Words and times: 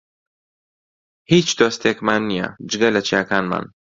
هیچ 1.31 1.47
دۆستێکمان 1.59 2.21
نییە، 2.29 2.47
جگە 2.69 2.89
لە 2.95 3.01
چیاکانمان. 3.07 3.65